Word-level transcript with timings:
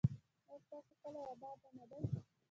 ایا 0.47 0.57
ستاسو 0.65 0.93
کلی 1.01 1.21
اباد 1.33 1.57
نه 1.77 1.85
دی؟ 1.89 1.99